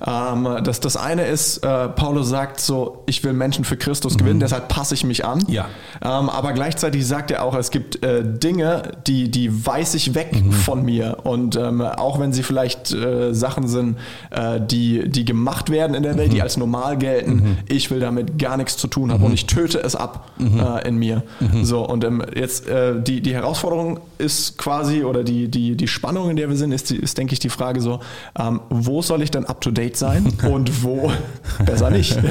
[0.06, 4.40] Ähm, das, das eine ist, äh, Paulus sagt so, ich will Menschen für Christus gewinnen,
[4.40, 5.42] deshalb passe ich mich an.
[5.48, 5.66] Ja.
[6.02, 10.30] Ähm, aber gleichzeitig sagt er auch, es gibt äh, Dinge, die, die weiß ich weg
[10.64, 11.18] von mir.
[11.24, 13.96] Und ähm, auch wenn sie vielleicht äh, Sachen sind,
[14.30, 18.38] äh, die, die gemacht werden in der Welt, die als normal gelten, ich will damit
[18.38, 21.22] gar nichts zu tun haben und ich töte es ab äh, in mir.
[21.62, 26.30] So, und ähm, jetzt äh, die, die Herausforderung ist quasi, oder die, die, die Spannung,
[26.30, 28.00] in der wir sind, ist, die- ist denke ich, die Frage so,
[28.38, 31.10] ähm, wo soll ich denn up to date sein und wo
[31.64, 32.16] besser nicht?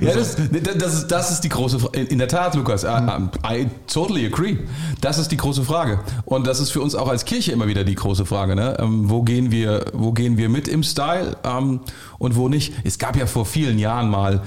[0.00, 0.36] Ja, das,
[0.78, 2.00] das, ist, das ist die große Frage.
[2.02, 4.58] In der Tat, Lukas, I, I totally agree.
[5.00, 6.00] Das ist die große Frage.
[6.24, 8.54] Und das ist für uns auch als Kirche immer wieder die große Frage.
[8.54, 8.76] Ne?
[8.78, 11.80] Ähm, wo, gehen wir, wo gehen wir mit im Style ähm,
[12.18, 12.72] und wo nicht?
[12.84, 14.42] Es gab ja vor vielen Jahren mal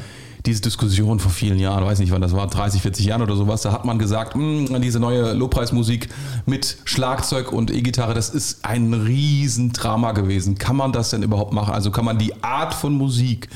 [0.48, 3.64] diese Diskussion vor vielen Jahren, weiß nicht wann das war, 30, 40 Jahren oder sowas,
[3.64, 6.08] da hat man gesagt, mh, diese neue Lobpreismusik
[6.46, 10.58] mit Schlagzeug und E-Gitarre, das ist ein Riesendrama gewesen.
[10.58, 11.74] Kann man das denn überhaupt machen?
[11.74, 13.50] Also kann man die Art von Musik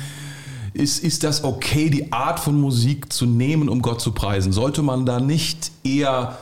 [0.73, 4.51] ist, ist das okay, die Art von Musik zu nehmen, um Gott zu preisen?
[4.51, 6.37] Sollte man da nicht eher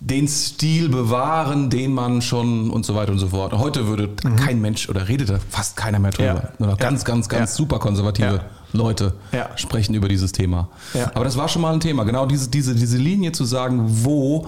[0.00, 3.52] den Stil bewahren, den man schon und so weiter und so fort.
[3.52, 4.36] Heute würde mhm.
[4.36, 6.42] kein Mensch oder redet da fast keiner mehr drüber.
[6.42, 6.52] Ja.
[6.58, 7.56] Nur noch ganz, ganz, ganz ja.
[7.56, 8.44] super konservative ja.
[8.72, 9.14] Leute
[9.56, 10.68] sprechen über dieses Thema.
[11.14, 12.04] Aber das war schon mal ein Thema.
[12.04, 14.46] Genau diese, diese, diese Linie zu sagen, wo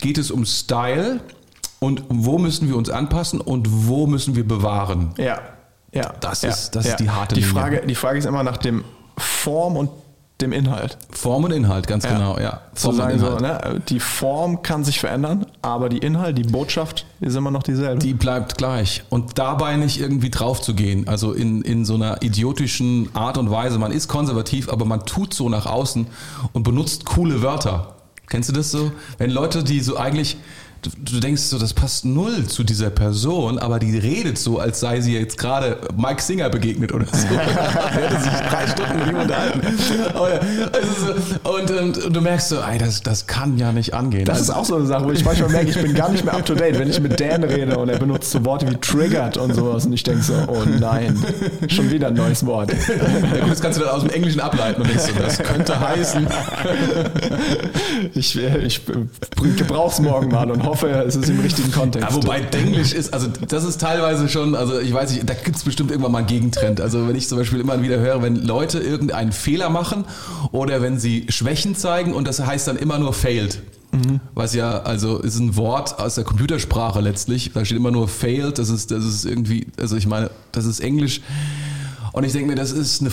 [0.00, 1.20] geht es um Style
[1.78, 5.14] und wo müssen wir uns anpassen und wo müssen wir bewahren.
[5.16, 5.40] Ja.
[5.92, 6.14] Ja.
[6.20, 7.54] Das, ist, das ist die harte die Linie.
[7.54, 8.84] Frage, die Frage ist immer nach dem
[9.18, 9.90] Form und
[10.42, 10.98] dem Inhalt.
[11.10, 12.12] Form und Inhalt, ganz ja.
[12.12, 12.62] genau, ja.
[12.74, 17.36] Form sagen so, ne, die Form kann sich verändern, aber die Inhalt, die Botschaft ist
[17.36, 18.00] immer noch dieselbe.
[18.00, 19.04] Die bleibt gleich.
[19.08, 23.50] Und dabei nicht irgendwie drauf zu gehen, also in, in so einer idiotischen Art und
[23.50, 23.78] Weise.
[23.78, 26.08] Man ist konservativ, aber man tut so nach außen
[26.52, 27.94] und benutzt coole Wörter.
[28.26, 28.92] Kennst du das so?
[29.18, 30.38] Wenn Leute, die so eigentlich
[30.82, 35.00] du, denkst so, das passt null zu dieser Person, aber die redet so, als sei
[35.00, 37.34] sie jetzt gerade Mike Singer begegnet oder so.
[37.34, 39.60] er hätte sich drei Stunden mit ihm unterhalten.
[41.44, 44.24] und, und, und, du merkst so, ey, das, das kann ja nicht angehen.
[44.24, 46.24] Das also, ist auch so eine Sache, wo ich manchmal merke, ich bin gar nicht
[46.24, 48.76] mehr up to date, wenn ich mit Dan rede und er benutzt so Worte wie
[48.76, 51.22] triggered und sowas und ich denke so, oh nein,
[51.68, 52.72] schon wieder ein neues Wort.
[52.72, 55.78] Ja, gut, das kannst du dann aus dem Englischen ableiten und denkst so, das könnte
[55.78, 56.26] heißen.
[58.14, 58.80] ich, ich
[59.56, 62.08] gebrauch's morgen mal und hoffe, hoffe, es ist im richtigen Kontext.
[62.08, 65.56] Ja, wobei Denglisch ist, also das ist teilweise schon, also ich weiß nicht, da gibt
[65.56, 66.80] es bestimmt irgendwann mal einen Gegentrend.
[66.80, 70.04] Also wenn ich zum Beispiel immer wieder höre, wenn Leute irgendeinen Fehler machen
[70.50, 73.60] oder wenn sie Schwächen zeigen und das heißt dann immer nur failed.
[73.92, 74.20] Mhm.
[74.34, 77.52] Was ja, also ist ein Wort aus der Computersprache letztlich.
[77.52, 78.58] Da steht immer nur failed.
[78.58, 81.20] Das ist, das ist irgendwie, also ich meine, das ist Englisch.
[82.12, 83.10] Und ich denke mir, das ist, eine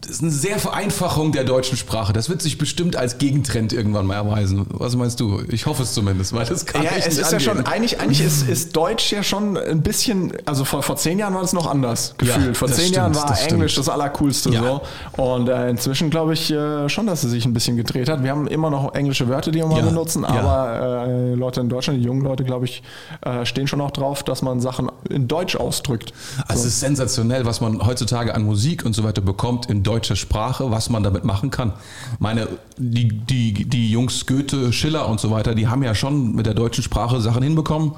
[0.00, 2.12] das ist eine sehr Vereinfachung der deutschen Sprache.
[2.12, 4.64] Das wird sich bestimmt als Gegentrend irgendwann mal erweisen.
[4.68, 5.42] Was meinst du?
[5.48, 7.32] Ich hoffe es zumindest, weil das kann ja, es ist angehen.
[7.32, 11.18] ja schon, eigentlich, eigentlich ist, ist Deutsch ja schon ein bisschen, also vor, vor zehn
[11.18, 12.46] Jahren war es noch anders gefühlt.
[12.46, 13.88] Ja, vor zehn stimmt, Jahren war das Englisch stimmt.
[13.88, 14.62] das Allercoolste ja.
[14.62, 15.22] so.
[15.22, 18.22] Und äh, inzwischen glaube ich äh, schon, dass es sich ein bisschen gedreht hat.
[18.22, 21.98] Wir haben immer noch englische Wörter, die wir mal benutzen, aber äh, Leute in Deutschland,
[21.98, 22.84] die jungen Leute, glaube ich,
[23.22, 26.12] äh, stehen schon auch drauf, dass man Sachen in Deutsch ausdrückt.
[26.46, 26.68] Also so.
[26.68, 30.70] es ist sensationell, was man heutzutage an Musik und so weiter bekommt in deutscher Sprache,
[30.70, 31.72] was man damit machen kann.
[32.18, 36.46] Meine, die, die, die Jungs Goethe, Schiller und so weiter, die haben ja schon mit
[36.46, 37.92] der deutschen Sprache Sachen hinbekommen.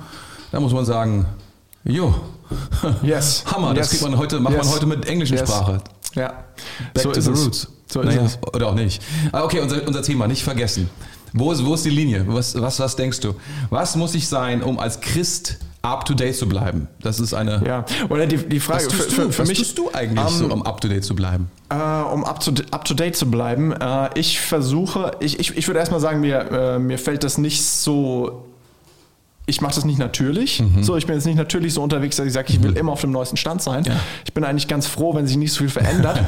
[0.52, 1.26] Da muss man sagen,
[1.84, 2.14] jo,
[3.02, 3.44] yes.
[3.52, 3.78] Hammer, yes.
[3.78, 4.64] das kriegt man heute, macht yes.
[4.64, 5.48] man heute mit englischer yes.
[5.48, 5.80] Sprache.
[6.14, 6.44] Ja.
[6.94, 7.68] Back so to the roots.
[7.86, 9.02] So naja, oder auch nicht.
[9.32, 10.88] Ah, okay, unser, unser Thema, nicht vergessen.
[11.32, 12.24] Wo ist, wo ist die Linie?
[12.28, 13.34] Was, was, was denkst du?
[13.70, 16.88] Was muss ich sein, um als Christ up to date zu bleiben?
[17.00, 17.62] Das ist eine.
[17.66, 19.58] Ja, oder die, die Frage was tust für, du, für was mich.
[19.58, 21.50] tust du eigentlich um, so, um up to date zu bleiben?
[21.70, 23.72] Äh, um up to, up to date zu bleiben.
[23.72, 27.62] Äh, ich versuche, ich, ich, ich würde erstmal sagen, mir, äh, mir fällt das nicht
[27.62, 28.49] so
[29.50, 30.62] ich mache das nicht natürlich.
[30.62, 30.82] Mhm.
[30.82, 32.76] So, ich bin jetzt nicht natürlich so unterwegs, dass ich sage, ich will mhm.
[32.76, 33.84] immer auf dem neuesten Stand sein.
[33.84, 33.94] Ja.
[34.24, 36.20] Ich bin eigentlich ganz froh, wenn sich nicht so viel verändert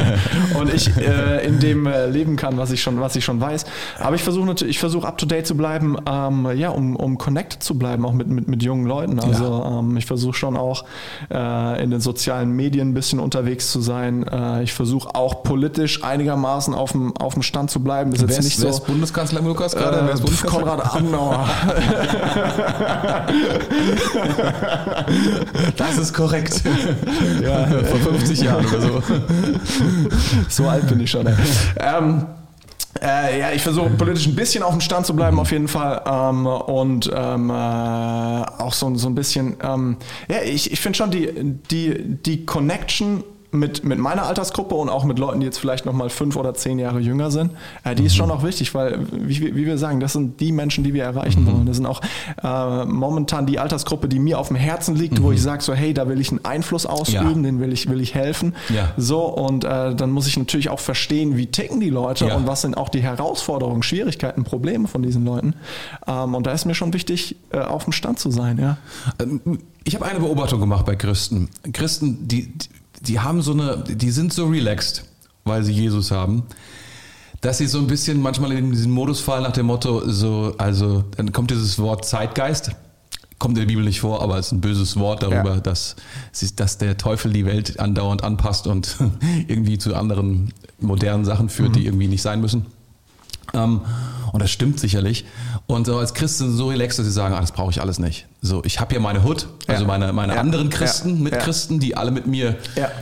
[0.58, 3.66] und ich äh, in dem äh, leben kann, was ich schon, was ich schon weiß.
[4.00, 7.18] Aber ich versuche natürlich, ich versuche up to date zu bleiben, ähm, ja, um, um
[7.18, 9.20] connected zu bleiben, auch mit, mit, mit jungen Leuten.
[9.20, 9.78] Also ja.
[9.78, 10.84] ähm, ich versuche schon auch
[11.30, 14.26] äh, in den sozialen Medien ein bisschen unterwegs zu sein.
[14.26, 18.10] Äh, ich versuche auch politisch einigermaßen auf dem, auf dem Stand zu bleiben.
[18.12, 18.64] Das ist jetzt nicht so.
[18.64, 19.98] Wer ist Bundeskanzler Lukas gerade?
[19.98, 20.50] Äh, wer?
[20.50, 21.46] Konrad Adenauer.
[25.76, 26.62] das ist korrekt.
[27.42, 29.02] Ja, vor 50 Jahren oder so.
[30.48, 31.26] So alt bin ich schon.
[31.78, 32.26] Ähm,
[33.02, 36.02] äh, ja, ich versuche politisch ein bisschen auf dem Stand zu bleiben, auf jeden Fall.
[36.06, 39.96] Ähm, und ähm, äh, auch so, so ein bisschen, ähm,
[40.28, 41.30] ja, ich, ich finde schon die,
[41.70, 45.92] die, die Connection mit, mit meiner Altersgruppe und auch mit Leuten, die jetzt vielleicht noch
[45.92, 47.52] mal fünf oder zehn Jahre jünger sind,
[47.84, 48.06] äh, die mhm.
[48.06, 51.04] ist schon auch wichtig, weil, wie, wie, wir sagen, das sind die Menschen, die wir
[51.04, 51.52] erreichen mhm.
[51.52, 51.66] wollen.
[51.66, 52.00] Das sind auch
[52.42, 55.24] äh, momentan die Altersgruppe, die mir auf dem Herzen liegt, mhm.
[55.24, 57.42] wo ich sage so, hey, da will ich einen Einfluss ausüben, ja.
[57.42, 58.54] den will ich, will ich helfen.
[58.74, 58.92] Ja.
[58.96, 62.36] So, und äh, dann muss ich natürlich auch verstehen, wie ticken die Leute ja.
[62.36, 65.54] und was sind auch die Herausforderungen, Schwierigkeiten, Probleme von diesen Leuten.
[66.06, 68.78] Ähm, und da ist mir schon wichtig, äh, auf dem Stand zu sein, ja.
[69.20, 71.48] Ähm, ich habe eine Beobachtung gemacht bei Christen.
[71.72, 72.68] Christen, die, die
[73.06, 75.04] die haben so eine, die sind so relaxed,
[75.44, 76.44] weil sie Jesus haben,
[77.40, 81.04] dass sie so ein bisschen manchmal in diesen Modus fallen nach dem Motto, so, also
[81.16, 82.70] dann kommt dieses Wort Zeitgeist,
[83.38, 85.60] kommt in der Bibel nicht vor, aber es ist ein böses Wort darüber, ja.
[85.60, 85.96] dass,
[86.54, 88.96] dass der Teufel die Welt andauernd anpasst und
[89.48, 91.74] irgendwie zu anderen modernen Sachen führt, mhm.
[91.74, 92.66] die irgendwie nicht sein müssen.
[93.54, 93.80] Ähm,
[94.32, 95.24] Und das stimmt sicherlich.
[95.66, 98.26] Und so als Christen so relaxed, dass sie sagen, ah, das brauche ich alles nicht.
[98.42, 99.86] So, ich habe ja meine Hood, also Ja.
[99.86, 100.40] meine, meine Ja.
[100.40, 101.22] anderen Christen, Ja.
[101.22, 102.56] Mitchristen, die alle mit mir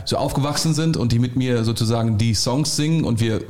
[0.05, 3.41] so aufgewachsen sind und die mit mir sozusagen die Songs singen und wir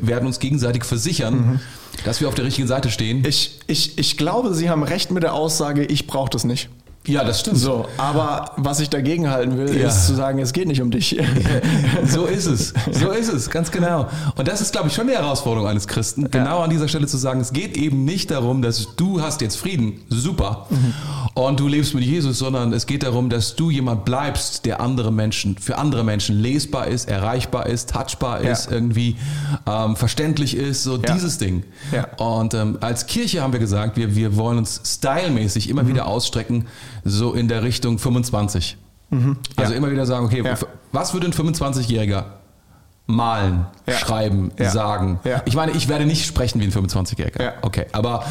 [0.00, 1.60] werden uns gegenseitig versichern, Mhm.
[2.04, 3.24] dass wir auf der richtigen Seite stehen.
[3.24, 6.68] Ich, ich, ich glaube, Sie haben recht mit der Aussage, ich brauche das nicht.
[7.06, 7.58] Ja, das stimmt.
[7.58, 9.88] So, aber was ich dagegen halten will, Ja.
[9.88, 11.16] ist zu sagen, es geht nicht um dich.
[12.06, 12.72] So ist es.
[12.92, 14.08] So ist es, ganz genau.
[14.36, 17.16] Und das ist, glaube ich, schon die Herausforderung eines Christen, genau an dieser Stelle zu
[17.16, 20.66] sagen, es geht eben nicht darum, dass du hast jetzt Frieden, super,
[21.34, 25.12] und du lebst mit Jesus, sondern es geht darum, dass du jemand bleibst, der andere
[25.12, 28.52] Menschen, für andere Menschen lesbar ist, erreichbar ist, touchbar Ja.
[28.52, 29.16] ist, irgendwie
[29.66, 31.12] ähm, verständlich ist, so Ja.
[31.14, 31.64] dieses Ding.
[31.92, 32.06] Ja.
[32.18, 36.66] Und ähm, als Kirche haben wir gesagt, wir, wir wollen uns stylmäßig immer wieder ausstrecken,
[37.08, 38.76] so in der Richtung 25.
[39.56, 39.78] Also Ja.
[39.78, 40.56] immer wieder sagen, okay, Ja.
[40.92, 42.24] was würde ein 25-Jähriger
[43.08, 43.94] malen, Ja.
[43.94, 44.70] schreiben, Ja.
[44.70, 45.20] sagen?
[45.22, 45.40] Ja.
[45.44, 47.40] Ich meine, ich werde nicht sprechen wie ein 25-Jähriger.
[47.42, 47.52] Ja.
[47.62, 48.24] Okay, aber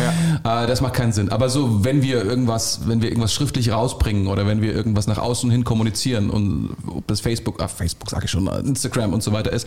[0.44, 1.30] äh, das macht keinen Sinn.
[1.32, 5.18] Aber so, wenn wir irgendwas, wenn wir irgendwas schriftlich rausbringen oder wenn wir irgendwas nach
[5.18, 9.32] außen hin kommunizieren und ob das Facebook, ah, Facebook sage ich schon, Instagram und so
[9.32, 9.66] weiter ist,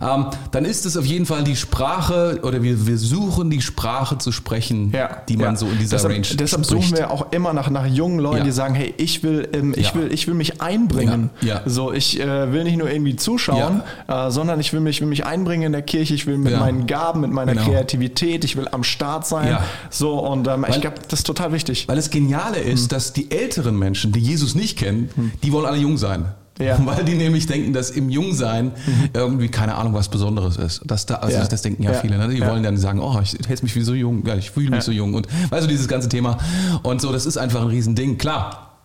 [0.00, 4.16] ähm, dann ist es auf jeden Fall die Sprache oder wir, wir suchen die Sprache
[4.16, 4.90] zu sprechen,
[5.28, 6.82] die man so in dieser deshalb, Range Deshalb spricht.
[6.86, 9.94] suchen wir auch immer nach, nach jungen Leuten, die sagen, hey, ich will, ähm, ich
[9.94, 11.28] will, ich will mich einbringen.
[11.66, 15.26] So, ich äh, will nicht nur irgendwie zuschauen, äh, sondern ich will mich, will mich
[15.26, 16.14] einbringen in der Kirche.
[16.14, 16.60] Ich will mit Ja.
[16.60, 17.64] meinen Gaben, mit meiner Genau.
[17.66, 19.48] Kreativität, ich will am Start sein.
[19.48, 19.62] Ja.
[19.90, 21.88] So und ähm, ich Weil- glaube, das ist total wichtig.
[21.88, 25.10] Weil das Geniale ist, dass die älteren Menschen, die Jesus nicht kennen,
[25.42, 26.26] die wollen alle jung sein.
[26.58, 26.78] Ja.
[26.86, 28.72] Weil die nämlich denken, dass im Jungsein
[29.12, 30.80] irgendwie keine Ahnung was Besonderes ist.
[30.86, 31.44] Das, da, also Ja.
[31.46, 31.98] das, denken ja, Ja.
[32.00, 32.16] viele.
[32.16, 32.28] Ne?
[32.34, 34.82] Die wollen dann sagen, oh, ich hätte mich wie so jung, ja, ich fühle mich
[34.82, 35.12] so jung.
[35.12, 36.38] Und weißt du, dieses ganze Thema.
[36.82, 38.78] Und so, das ist einfach ein Riesending, klar.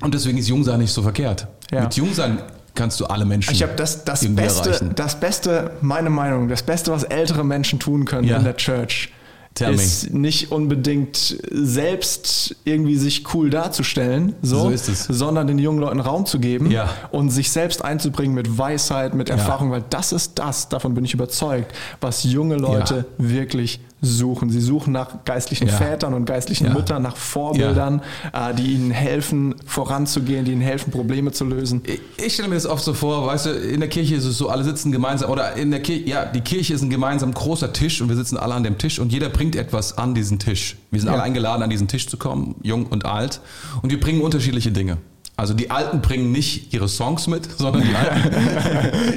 [0.00, 1.46] Und deswegen ist Jungsein nicht so verkehrt.
[1.70, 2.38] Mit Jungsein
[2.78, 4.92] kannst du alle Menschen Ich habe das, das Beste, erreichen.
[4.94, 8.38] das Beste, meine Meinung, das Beste, was ältere Menschen tun können Ja.
[8.38, 9.12] in der Church,
[9.54, 9.82] Tell me.
[9.82, 15.04] ist nicht unbedingt selbst irgendwie sich cool darzustellen, so, So ist es.
[15.04, 16.88] sondern den jungen Leuten Raum zu geben Ja.
[17.10, 21.14] und sich selbst einzubringen mit Weisheit, mit Erfahrung, weil das ist das, davon bin ich
[21.14, 24.50] überzeugt, was junge Leute wirklich suchen.
[24.50, 25.74] Sie suchen nach geistlichen Ja.
[25.74, 26.72] Vätern und geistlichen Ja.
[26.74, 28.00] Müttern, nach Vorbildern,
[28.32, 31.82] äh, die ihnen helfen, voranzugehen, die ihnen helfen, Probleme zu lösen.
[31.84, 34.38] Ich- Ich stelle mir das oft so vor, weißt du, in der Kirche ist es
[34.38, 37.72] so, alle sitzen gemeinsam, oder in der Kirche, ja, die Kirche ist ein gemeinsam großer
[37.72, 40.76] Tisch und wir sitzen alle an dem Tisch und jeder bringt etwas an diesen Tisch.
[40.90, 41.14] Wir sind Ja.
[41.14, 43.40] alle eingeladen, an diesen Tisch zu kommen, jung und alt,
[43.82, 44.98] und wir bringen unterschiedliche Dinge.
[45.38, 48.30] Also die Alten bringen nicht ihre Songs mit, sondern die Alten,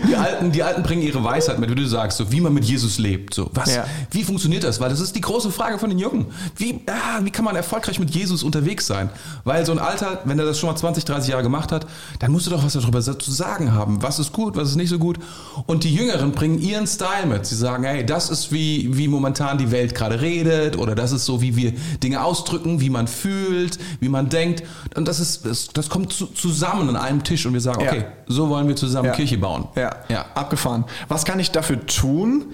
[0.07, 2.63] die Alten, die Alten bringen ihre Weisheit mit, wie du sagst, so wie man mit
[2.63, 3.33] Jesus lebt.
[3.33, 3.85] So, was, Ja.
[4.11, 4.79] wie funktioniert das?
[4.79, 6.27] Weil das ist die große Frage von den Jungen.
[6.55, 9.09] Wie, ah, wie kann man erfolgreich mit Jesus unterwegs sein?
[9.45, 11.87] Weil so ein Alter, wenn er das schon mal 20, 30 Jahre gemacht hat,
[12.19, 14.03] dann musst du doch was darüber zu sagen haben.
[14.03, 15.17] Was ist gut, was ist nicht so gut?
[15.65, 17.47] Und die Jüngeren bringen ihren Style mit.
[17.47, 21.25] Sie sagen, hey, das ist wie, wie momentan die Welt gerade redet oder das ist
[21.25, 24.61] so, wie wir Dinge ausdrücken, wie man fühlt, wie man denkt.
[24.95, 27.91] Und das ist, das, das kommt zu, zusammen an einem Tisch und wir sagen, Ja.
[27.91, 29.13] okay, so wollen wir zusammen Ja.
[29.13, 29.67] Kirche bauen.
[29.75, 30.25] Ja, ja.
[30.35, 30.85] abgefahren.
[31.07, 32.45] Was kann ich dafür tun?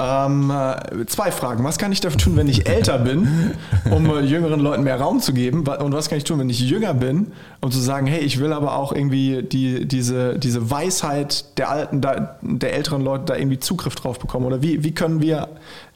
[0.00, 1.64] Ähm, äh, zwei Fragen.
[1.64, 3.52] Was kann ich dafür tun, wenn ich älter bin,
[3.90, 5.66] um äh, jüngeren Leuten mehr Raum zu geben?
[5.66, 8.52] Und was kann ich tun, wenn ich jünger bin, um zu sagen, hey, ich will
[8.52, 13.96] aber auch irgendwie die, diese, diese Weisheit der alten, der älteren Leute da irgendwie Zugriff
[13.96, 14.46] drauf bekommen?
[14.46, 15.48] Oder wie, wie können wir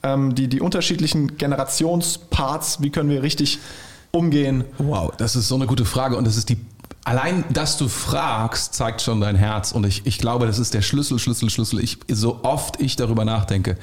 [0.02, 3.60] ähm, die, die unterschiedlichen Generationsparts, wie können wir richtig
[4.10, 4.64] umgehen?
[4.78, 6.58] Wow, das ist so eine gute Frage und das ist die
[7.04, 9.72] Allein, dass du fragst, zeigt schon dein Herz.
[9.72, 11.80] Und ich, ich glaube, das ist der Schlüssel, Schlüssel, Schlüssel.
[11.80, 13.76] Ich, so oft ich darüber nachdenke,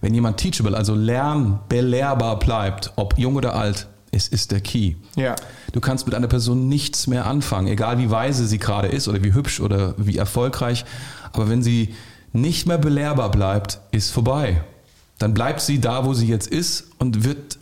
[0.00, 4.94] wenn jemand teachable, also lern, belehrbar bleibt, ob jung oder alt, es ist der Key.
[5.16, 5.36] Ja.
[5.72, 9.22] Du kannst mit einer Person nichts mehr anfangen, egal wie weise sie gerade ist oder
[9.22, 10.84] wie hübsch oder wie erfolgreich.
[11.32, 11.94] Aber wenn sie
[12.32, 14.62] nicht mehr belehrbar bleibt, ist vorbei.
[15.18, 17.58] Dann bleibt sie da, wo sie jetzt ist und wird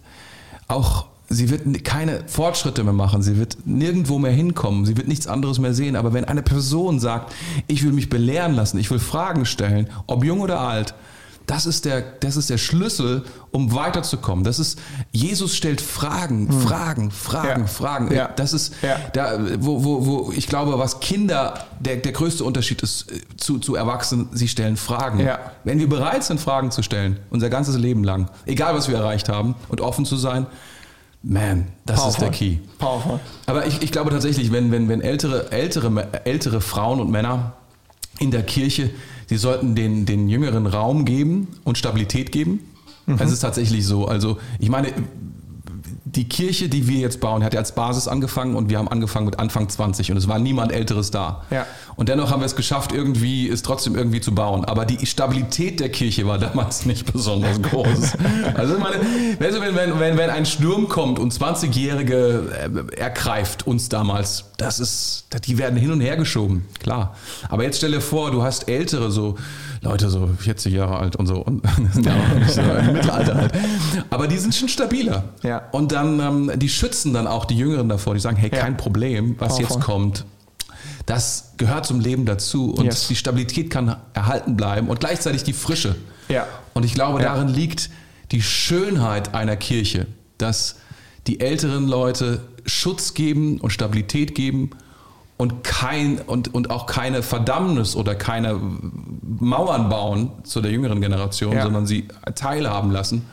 [0.68, 5.26] auch, sie wird keine Fortschritte mehr machen, sie wird nirgendwo mehr hinkommen, sie wird nichts
[5.26, 5.96] anderes mehr sehen.
[5.96, 7.32] Aber wenn eine Person sagt,
[7.66, 10.94] ich will mich belehren lassen, ich will Fragen stellen, ob jung oder alt,
[11.46, 14.44] das ist der, das ist der Schlüssel, um weiterzukommen.
[14.44, 14.78] Das ist,
[15.10, 17.66] Jesus stellt Fragen, Fragen, Fragen, Ja.
[17.66, 18.14] Fragen.
[18.14, 18.28] Ja.
[18.28, 18.96] Das ist, Ja.
[19.12, 23.58] da, wo, wo, wo ich glaube, was Kinder, der, der größte Unterschied ist äh, zu,
[23.58, 25.28] zu Erwachsenen, sie stellen Fragen.
[25.64, 29.28] Wenn wir bereit sind, Fragen zu stellen, unser ganzes Leben lang, egal was wir erreicht
[29.28, 30.46] haben, und offen zu sein,
[31.22, 32.56] man, das ist der Key.
[32.78, 33.20] Powerful.
[33.46, 37.52] Aber ich, ich glaube tatsächlich, wenn, wenn, wenn ältere, ältere, ältere Frauen und Männer
[38.18, 38.90] in der Kirche,
[39.28, 42.60] sie sollten den, den Jüngeren Raum geben und Stabilität geben.
[43.18, 44.06] Es ist tatsächlich so.
[44.06, 44.92] Also, ich meine,
[46.14, 49.24] die Kirche, die wir jetzt bauen, hat ja als Basis angefangen und wir haben angefangen
[49.24, 51.42] mit Anfang 20 und es war niemand Älteres da.
[51.50, 51.66] Ja.
[51.96, 54.66] Und dennoch haben wir es geschafft, irgendwie es trotzdem irgendwie zu bauen.
[54.66, 58.12] Aber die Stabilität der Kirche war damals nicht besonders groß.
[58.54, 58.96] also meine,
[59.38, 64.44] weißt du, wenn, wenn, wenn, wenn ein Sturm kommt und 20-Jährige äh, ergreift uns damals,
[64.58, 67.16] das ist, die werden hin und her geschoben, klar.
[67.48, 69.36] Aber jetzt stell dir vor, du hast Ältere, so
[69.82, 71.62] Leute so 40 Jahre alt und so, und
[72.04, 72.14] ja
[72.48, 73.52] so im Mittelalter halt.
[74.10, 75.24] Aber die sind schon stabiler.
[75.42, 75.62] Ja.
[75.72, 78.60] Und dann, ähm, die schützen dann auch die Jüngeren davor, die sagen, hey, Ja.
[78.60, 79.76] kein Problem, was Powerful.
[79.76, 80.24] jetzt kommt,
[81.06, 83.08] das gehört zum Leben dazu und Yes.
[83.08, 85.96] die Stabilität kann erhalten bleiben und gleichzeitig die Frische.
[86.28, 86.46] Ja.
[86.74, 87.90] Und ich glaube, darin liegt
[88.30, 90.06] die Schönheit einer Kirche,
[90.38, 90.76] dass
[91.26, 94.70] die älteren Leute Schutz geben und Stabilität geben
[95.42, 98.58] und kein und, und auch keine Verdammnis oder keine
[99.40, 101.64] Mauern bauen zu der jüngeren Generation, Ja.
[101.64, 103.24] sondern sie teilhaben lassen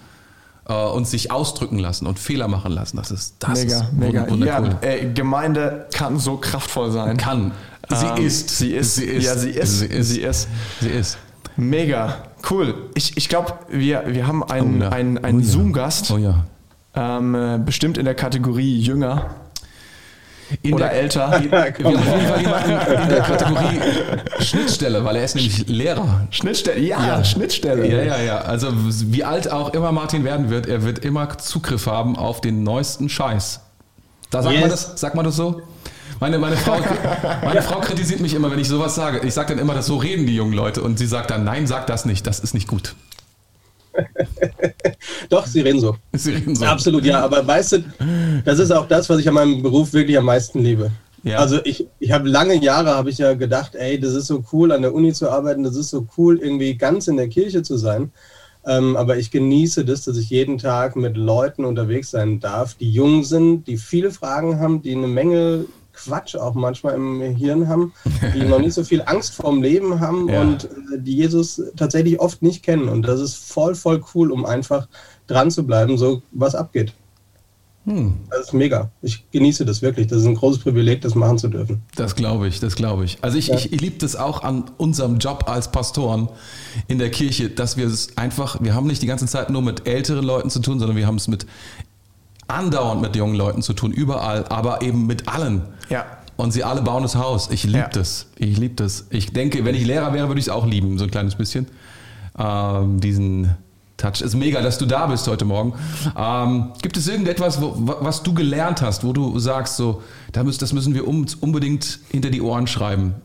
[0.67, 2.97] äh, und sich ausdrücken lassen und Fehler machen lassen.
[2.97, 4.45] Das ist das Mega, ist mega.
[4.45, 7.17] Ja, äh, Gemeinde kann so kraftvoll sein.
[7.17, 7.51] Kann.
[7.89, 8.49] Sie Ähm, ist.
[8.57, 8.95] Sie ist.
[8.95, 9.25] Sie ist.
[9.25, 9.79] Ja, sie ist.
[9.79, 10.09] Sie ist.
[10.09, 10.47] Sie ist.
[10.81, 11.17] Sie ist.
[11.57, 12.15] Mega.
[12.49, 12.73] Cool.
[12.95, 14.89] Ich, ich glaube, wir, wir haben einen, Oh ja.
[14.89, 15.43] einen, einen Oh.
[15.43, 16.45] Zoom-Gast, Oh ja.
[16.95, 19.25] ähm, äh, bestimmt in der Kategorie Jünger
[20.61, 21.29] In oder der, älter.
[21.49, 21.73] Fall
[22.41, 23.79] jemanden in der Kategorie
[24.39, 26.27] Schnittstelle, weil er ist nämlich Lehrer.
[26.31, 26.79] Schnittstelle.
[26.79, 27.87] Ja, Schnittstelle.
[27.87, 28.37] Ja, ja, ja.
[28.39, 32.63] Also wie alt auch immer Martin werden wird, er wird immer Zugriff haben auf den
[32.63, 33.61] neuesten Scheiß.
[34.31, 34.71] Da sagt man Yes.
[34.71, 35.61] das, sagt man das so?
[36.19, 36.77] Meine, meine, Frau,
[37.43, 39.19] meine Frau kritisiert mich immer, wenn ich sowas sage.
[39.25, 40.81] Ich sage dann immer, dass so reden die jungen Leute.
[40.81, 42.95] Und sie sagt dann, nein, sag das nicht, das ist nicht gut.
[45.29, 45.95] Doch, sie reden so.
[46.13, 46.65] Sie reden so.
[46.65, 47.21] Absolut, ja.
[47.21, 47.83] Aber weißt du,
[48.45, 50.91] das ist auch das, was ich an meinem Beruf wirklich am meisten liebe.
[51.23, 51.37] Ja.
[51.37, 54.71] Also ich, ich habe lange Jahre, habe ich ja gedacht, ey, das ist so cool,
[54.71, 57.77] an der Uni zu arbeiten, das ist so cool, irgendwie ganz in der Kirche zu
[57.77, 58.11] sein.
[58.65, 62.91] Ähm, aber ich genieße das, dass ich jeden Tag mit Leuten unterwegs sein darf, die
[62.91, 65.65] jung sind, die viele Fragen haben, die eine Menge
[66.03, 67.93] Quatsch auch manchmal im Hirn haben,
[68.35, 70.41] die noch nicht so viel Angst vorm Leben haben Ja.
[70.41, 70.67] und äh,
[70.99, 72.89] die Jesus tatsächlich oft nicht kennen.
[72.89, 74.87] Und das ist voll, voll cool, um einfach
[75.27, 76.93] dran zu bleiben, so was abgeht.
[78.29, 78.91] Das ist mega.
[79.01, 80.05] Ich genieße das wirklich.
[80.05, 81.81] Das ist ein großes Privileg, das machen zu dürfen.
[81.95, 83.17] Das glaube ich, das glaube ich.
[83.21, 83.55] Also ich, Ja.
[83.55, 86.29] ich, ich liebe das auch an unserem Job als Pastoren
[86.87, 89.87] in der Kirche, dass wir es einfach, wir haben nicht die ganze Zeit nur mit
[89.87, 91.47] älteren Leuten zu tun, sondern wir haben es mit
[92.49, 95.61] andauernd mit jungen Leuten zu tun, überall, aber eben mit allen.
[95.89, 96.05] Ja.
[96.37, 97.49] Und sie alle bauen das Haus.
[97.51, 97.87] Ich liebe Ja.
[97.89, 98.27] das.
[98.37, 99.07] Ich liebe das.
[99.09, 101.67] Ich denke, wenn ich Lehrer wäre, würde ich es auch lieben, so ein kleines bisschen.
[102.37, 103.55] Ähm, diesen
[103.97, 104.21] Touch.
[104.21, 105.73] Ist mega, dass du da bist heute Morgen.
[106.17, 110.71] Ähm, gibt es irgendetwas, wo, wa- was du gelernt hast, wo du sagst, so, das
[110.71, 113.15] müssen wir unbedingt hinter die Ohren schreiben,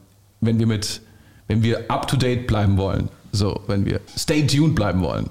[0.41, 1.01] wenn wir mit,
[1.47, 3.09] wenn wir up to date bleiben wollen.
[3.31, 5.31] So, wenn wir stay tuned bleiben wollen.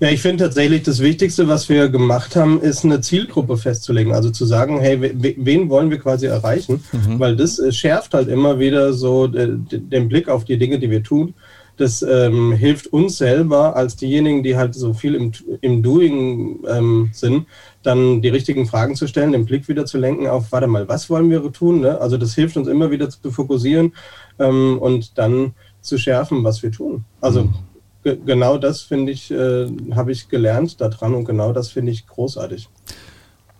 [0.00, 4.12] Ja, ich finde tatsächlich das Wichtigste, was wir gemacht haben, ist eine Zielgruppe festzulegen.
[4.12, 6.82] Also zu sagen, hey, we- we- wen wollen wir quasi erreichen?
[7.18, 10.90] Weil das äh, schärft halt immer wieder so äh, den Blick auf die Dinge, die
[10.90, 11.34] wir tun.
[11.76, 17.08] Das ähm, hilft uns selber als diejenigen, die halt so viel im, im Doing ähm,
[17.12, 17.46] sind,
[17.82, 21.08] dann die richtigen Fragen zu stellen, den Blick wieder zu lenken auf, warte mal, was
[21.08, 21.80] wollen wir tun?
[21.80, 21.98] Ne?
[21.98, 23.94] Also das hilft uns immer wieder zu fokussieren
[24.38, 27.04] ähm, und dann zu schärfen, was wir tun.
[27.22, 27.48] Also
[28.02, 32.06] ge genau das finde ich, äh, habe ich gelernt daran und genau das finde ich
[32.06, 32.68] großartig.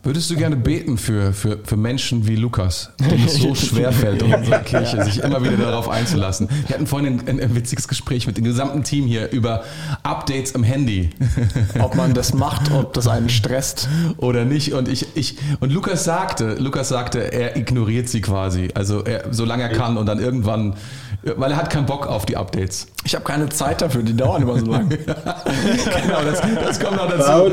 [0.02, 4.22] Würdest du gerne beten für, für, für Menschen wie Lukas, dem es so schwer fällt
[4.22, 6.48] in unserer Kirche, sich immer wieder darauf einzulassen?
[6.66, 9.62] Wir hatten vorhin ein, ein witziges Gespräch mit dem gesamten Team hier über
[10.02, 11.10] Updates am Handy
[11.80, 13.90] Ob man das macht, ob das einen stresst.
[14.16, 14.72] oder nicht.
[14.72, 19.64] Und ich, ich und Lukas sagte, Lukas sagte, er ignoriert sie quasi, also er, solange
[19.64, 20.76] er kann und dann irgendwann,
[21.22, 22.86] weil er hat keinen Bock auf die Updates.
[23.02, 24.88] Ich habe keine Zeit dafür, die dauern immer so lange.
[24.98, 27.50] genau, das, das kommt noch dazu.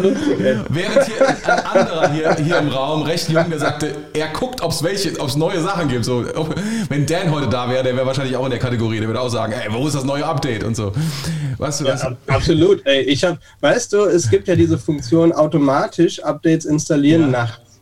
[0.70, 4.72] Während hier ein anderer hier, hier im Raum, recht jung, der sagte, er guckt, ob
[4.72, 6.04] es welche, ob es neue Sachen gibt.
[6.06, 6.26] So,
[6.90, 9.00] wenn Dan heute da wäre, der wäre wahrscheinlich auch in der Kategorie.
[9.00, 10.92] Der würde auch sagen, ey, wo ist das neue Update und so.
[11.58, 12.86] Weißt du, Ja, ab- absolut.
[12.86, 17.28] Ey, ich habe, weißt du, es gibt ja diese Funktion automatisch Updates installieren Ja.
[17.28, 17.80] nachts.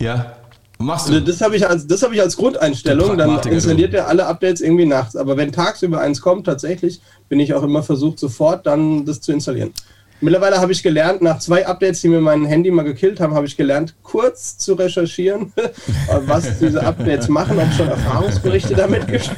[0.00, 0.32] Ja.
[0.80, 1.26] Machst Also du?
[1.26, 3.18] Das habe ich als das habe ich als Grundeinstellung.
[3.18, 3.98] Dann installiert du.
[3.98, 5.14] er alle Updates irgendwie nachts.
[5.14, 9.32] Aber wenn tagsüber eins kommt, tatsächlich bin ich auch immer versucht, sofort dann das zu
[9.32, 9.72] installieren.
[10.22, 13.46] Mittlerweile habe ich gelernt, nach zwei Updates, die mir mein Handy mal gekillt haben, habe
[13.46, 15.52] ich gelernt, kurz zu recherchieren,
[16.26, 19.30] was diese Updates machen, ob schon Erfahrungsberichte damit gibt.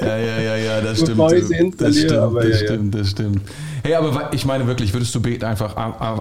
[0.00, 1.16] Ja, ja, ja, ja, das stimmt.
[1.16, 2.72] Bevor ich sie Das stimmt, aber das ja, ja.
[2.74, 3.40] stimmt, das stimmt.
[3.82, 5.74] Hey, aber ich meine wirklich, würdest du beten einfach,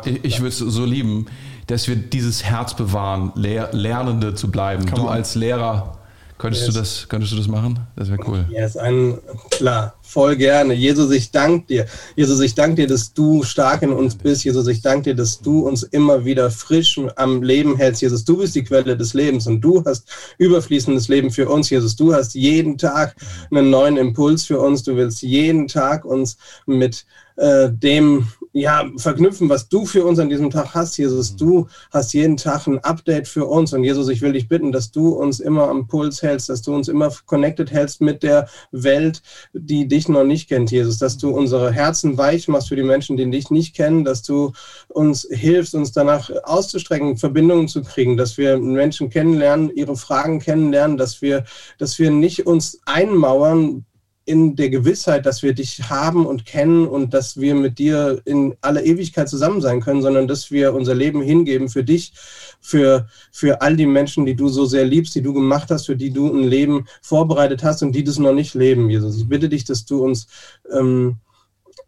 [0.05, 1.27] ich- würde es so lieben,
[1.67, 4.85] dass wir dieses Herz bewahren, Lehr Lernende zu bleiben.
[4.85, 5.07] Du on.
[5.09, 5.94] als Lehrer,
[6.37, 6.73] könntest, Yes.
[6.73, 7.79] du das, könntest du das machen?
[7.95, 8.45] Das wäre cool.
[8.51, 9.17] Ja, ist ein,
[9.51, 10.73] klar, voll gerne.
[10.73, 11.85] Jesus, ich danke dir.
[12.15, 14.43] Jesus, ich danke dir, dass du stark in uns bist.
[14.43, 18.01] Jesus, ich danke dir, dass du uns immer wieder frisch am Leben hältst.
[18.01, 21.69] Jesus, du bist die Quelle des Lebens und du hast überfließendes Leben für uns.
[21.69, 23.15] Jesus, du hast jeden Tag
[23.51, 24.83] einen neuen Impuls für uns.
[24.83, 30.29] Du willst jeden Tag uns mit äh, dem ja, verknüpfen, was du für uns an
[30.29, 31.33] diesem Tag hast, Jesus.
[31.33, 31.37] Mhm.
[31.37, 33.73] Du hast jeden Tag ein Update für uns.
[33.73, 36.73] Und Jesus, ich will dich bitten, dass du uns immer am Puls hältst, dass du
[36.73, 39.21] uns immer connected hältst mit der Welt,
[39.51, 40.97] die dich noch nicht kennt, Jesus.
[40.99, 44.53] Dass du unsere Herzen weich machst für die Menschen, die dich nicht kennen, dass du
[44.87, 50.95] uns hilfst, uns danach auszustrecken, Verbindungen zu kriegen, dass wir Menschen kennenlernen, ihre Fragen kennenlernen,
[50.95, 51.43] dass wir,
[51.77, 53.85] dass wir nicht uns einmauern,
[54.25, 58.55] in der Gewissheit, dass wir dich haben und kennen und dass wir mit dir in
[58.61, 62.13] aller Ewigkeit zusammen sein können, sondern dass wir unser Leben hingeben für dich,
[62.59, 65.95] für, für all die Menschen, die du so sehr liebst, die du gemacht hast, für
[65.95, 69.17] die du ein Leben vorbereitet hast und die das noch nicht leben, Jesus.
[69.17, 70.27] Ich bitte dich, dass du uns
[70.73, 71.17] ähm,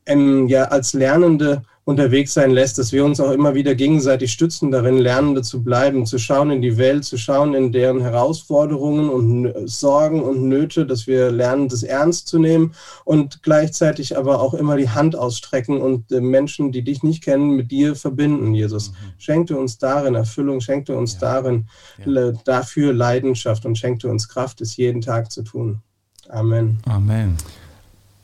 [0.08, 4.72] ähm, ja als Lernende unterwegs sein lässt, dass wir uns auch immer wieder gegenseitig stützen
[4.72, 9.70] darin, Lernende zu bleiben, zu schauen in die Welt, zu schauen in deren Herausforderungen und
[9.70, 12.74] Sorgen und Nöte, dass wir lernen, das ernst zu nehmen
[13.06, 17.52] und gleichzeitig aber auch immer die Hand ausstrecken und äh, Menschen, die dich nicht kennen,
[17.52, 18.92] mit dir verbinden, Jesus.
[18.92, 18.96] Mhm.
[19.18, 21.20] Schenkte uns darin Erfüllung, schenkte uns ja.
[21.22, 21.70] darin
[22.06, 22.34] ja.
[22.44, 25.82] dafür Leidenschaft und schenkte uns Kraft, es jeden Tag zu tun.
[26.28, 26.80] Amen.
[26.86, 27.38] Amen.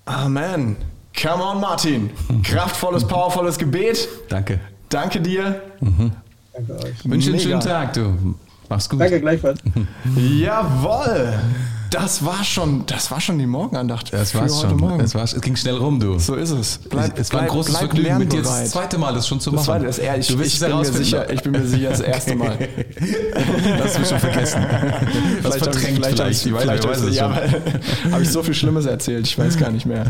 [0.04, 0.76] Amen.
[1.20, 2.10] Come on, Martin.
[2.44, 4.08] Kraftvolles, powervolles Gebet.
[4.30, 4.60] Danke.
[4.90, 5.62] Danke dir.
[5.80, 6.12] Mhm.
[6.54, 7.06] Danke euch.
[7.10, 8.36] Wünsche einen schönen Tag, du.
[8.70, 9.00] Mach's gut.
[9.02, 9.60] Danke gleichfalls.
[10.16, 11.34] Jawoll.
[11.94, 14.12] Das war schon, das war schon die Morgenandacht.
[14.12, 14.78] Das war schon.
[14.78, 15.00] Morgen.
[15.02, 16.18] Es, war, es ging schnell rum, du.
[16.18, 16.80] So ist es.
[16.90, 19.58] Bleib, es war ein großes Vergnügen, mit dir das zweite Mal das schon zu das
[19.58, 19.66] machen.
[19.66, 22.36] Zweite, das er, ich, du ich, bin mir sicher, ich bin mir sicher, das erste
[22.36, 22.58] Mal.
[23.78, 24.66] das du schon vergessen.
[25.44, 27.32] Das vielleicht verdrängt vielleicht, vielleicht, vielleicht, vielleicht weiß ja,
[28.12, 30.06] habe ich so viel Schlimmes erzählt, ich weiß gar nicht mehr.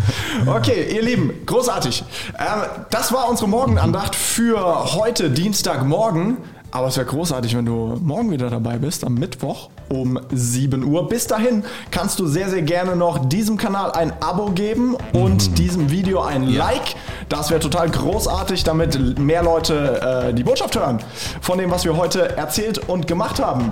[0.46, 2.04] Okay, ihr Lieben, großartig.
[2.40, 2.46] Ähm,
[2.92, 6.38] das war unsere Morgenandacht für heute, Dienstagmorgen.
[6.74, 11.08] Aber es wäre großartig, wenn du morgen wieder dabei bist, am Mittwoch um 7 Uhr.
[11.08, 15.54] Bis dahin kannst du sehr, sehr gerne noch diesem Kanal ein Abo geben und mhm.
[15.54, 16.66] diesem Video ein ja.
[16.66, 16.96] Like.
[17.30, 20.98] Das wäre total großartig, damit mehr Leute äh, die Botschaft hören
[21.42, 23.72] von dem, was wir heute erzählt und gemacht haben.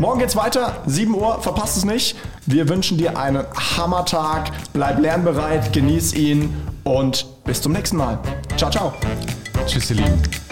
[0.00, 2.16] Morgen geht's weiter, 7 Uhr, verpasst es nicht.
[2.46, 3.44] Wir wünschen dir einen
[3.76, 8.18] Hammertag, bleib lernbereit, genieß ihn und bis zum nächsten Mal.
[8.56, 8.92] Ciao, ciao.
[9.66, 10.49] Tschüss, ihr Lieben.